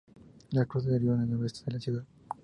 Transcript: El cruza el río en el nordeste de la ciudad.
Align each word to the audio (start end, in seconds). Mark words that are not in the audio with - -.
El 0.51 0.65
cruza 0.65 0.89
el 0.89 0.99
río 0.99 1.13
en 1.13 1.21
el 1.21 1.29
nordeste 1.29 1.61
de 1.65 1.71
la 1.73 1.79
ciudad. 1.79 2.03